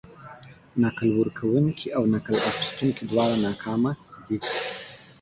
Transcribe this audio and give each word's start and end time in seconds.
نکل 0.81 1.09
ورکونکي 1.19 1.87
او 1.97 2.03
نکل 2.13 2.37
اخيستونکي 2.49 3.03
دواړه 3.11 3.35
ناکامه 3.45 3.91
دي. 4.25 4.37